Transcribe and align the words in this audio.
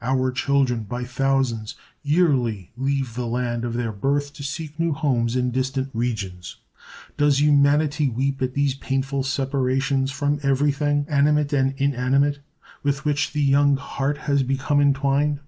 Our 0.00 0.32
children 0.32 0.84
by 0.84 1.04
thousands 1.04 1.74
yearly 2.02 2.72
leave 2.74 3.12
the 3.14 3.26
land 3.26 3.66
of 3.66 3.74
their 3.74 3.92
birth 3.92 4.32
to 4.32 4.42
seek 4.42 4.80
new 4.80 4.94
homes 4.94 5.36
in 5.36 5.50
distant 5.50 5.90
regions. 5.92 6.56
Does 7.18 7.42
Humanity 7.42 8.08
weep 8.08 8.40
at 8.40 8.54
these 8.54 8.72
painful 8.74 9.24
separations 9.24 10.10
from 10.10 10.40
every 10.42 10.72
thing, 10.72 11.04
animate 11.06 11.52
and 11.52 11.74
inanimate, 11.76 12.38
with 12.82 13.04
which 13.04 13.34
the 13.34 13.42
young 13.42 13.76
heart 13.76 14.16
has 14.24 14.42
become 14.42 14.80
entwined? 14.80 15.40